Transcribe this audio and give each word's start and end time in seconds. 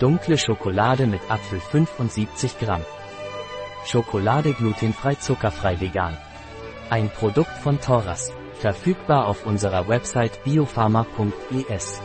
Dunkle 0.00 0.38
Schokolade 0.38 1.06
mit 1.06 1.20
Apfel 1.28 1.60
75 1.60 2.58
Gramm. 2.58 2.80
Schokolade 3.84 4.54
glutenfrei 4.54 5.16
zuckerfrei 5.16 5.78
vegan. 5.78 6.16
Ein 6.88 7.10
Produkt 7.10 7.52
von 7.62 7.78
Thoras. 7.82 8.32
Verfügbar 8.54 9.26
auf 9.26 9.44
unserer 9.44 9.88
Website 9.88 10.42
biopharma.es. 10.42 12.00